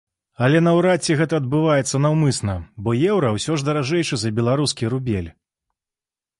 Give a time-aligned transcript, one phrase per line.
[0.45, 2.57] Але наўрад ці гэта адбываецца наўмысна,
[2.87, 5.33] бо еўра ўсё ж даражэйшы за беларускі рубель.